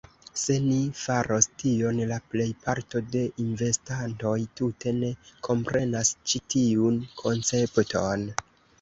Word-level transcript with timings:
Se 0.43 0.53
ni 0.61 0.77
faros 0.99 1.47
tion, 1.63 1.99
la 2.13 2.17
plejparto 2.31 3.03
de 3.17 3.23
investantoj 3.45 4.33
tute 4.63 4.97
ne 5.05 5.13
komprenas 5.53 6.15
ĉi 6.31 6.45
tiun 6.59 7.01
koncepton 7.25 8.31